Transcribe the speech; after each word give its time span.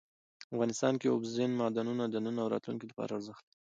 افغانستان 0.53 0.93
کې 1.01 1.07
اوبزین 1.09 1.51
معدنونه 1.59 2.03
د 2.09 2.15
نن 2.25 2.35
او 2.43 2.47
راتلونکي 2.53 2.85
لپاره 2.87 3.11
ارزښت 3.17 3.43
لري. 3.45 3.57